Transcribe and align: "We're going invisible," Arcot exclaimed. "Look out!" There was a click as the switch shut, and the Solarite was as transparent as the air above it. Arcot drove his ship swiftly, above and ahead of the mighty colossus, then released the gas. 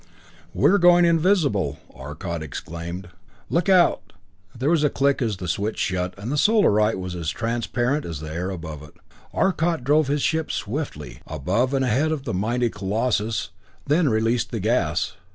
"We're 0.55 0.79
going 0.79 1.05
invisible," 1.05 1.77
Arcot 1.93 2.41
exclaimed. 2.41 3.09
"Look 3.51 3.69
out!" 3.69 4.13
There 4.57 4.71
was 4.71 4.83
a 4.83 4.89
click 4.89 5.21
as 5.21 5.37
the 5.37 5.47
switch 5.47 5.77
shut, 5.77 6.15
and 6.17 6.31
the 6.31 6.39
Solarite 6.39 6.97
was 6.97 7.13
as 7.13 7.29
transparent 7.29 8.03
as 8.03 8.19
the 8.19 8.33
air 8.33 8.49
above 8.49 8.81
it. 8.81 8.95
Arcot 9.31 9.83
drove 9.83 10.07
his 10.07 10.23
ship 10.23 10.51
swiftly, 10.51 11.21
above 11.27 11.75
and 11.75 11.85
ahead 11.85 12.11
of 12.11 12.23
the 12.23 12.33
mighty 12.33 12.71
colossus, 12.71 13.51
then 13.85 14.09
released 14.09 14.49
the 14.49 14.59
gas. 14.59 15.17